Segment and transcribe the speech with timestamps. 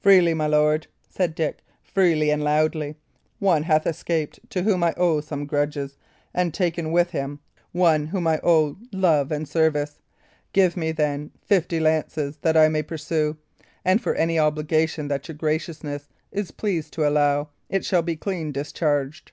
[0.00, 2.96] "Freely, my lord," said Dick, "freely and loudly.
[3.38, 5.96] One hath escaped to whom I owe some grudges,
[6.34, 7.38] and taken with him
[7.70, 10.00] one whom I owe love and service.
[10.52, 13.36] Give me, then, fifty lances, that I may pursue;
[13.84, 18.50] and for any obligation that your graciousness is pleased to allow, it shall be clean
[18.50, 19.30] discharged."